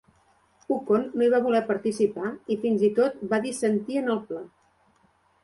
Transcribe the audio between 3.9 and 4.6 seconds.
en el pla.